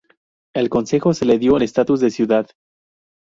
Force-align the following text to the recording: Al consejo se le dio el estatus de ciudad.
Al 0.55 0.67
consejo 0.67 1.13
se 1.13 1.25
le 1.25 1.37
dio 1.37 1.57
el 1.57 1.61
estatus 1.61 1.99
de 1.99 2.09
ciudad. 2.09 2.49